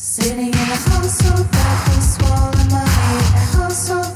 Sitting 0.00 0.38
in 0.38 0.54
a 0.54 0.56
house 0.56 1.18
so 1.18 1.34
fat, 1.34 2.00
swallowing 2.00 2.70
money, 2.70 2.88
a 3.34 3.38
house 3.56 3.88
so 3.88 4.07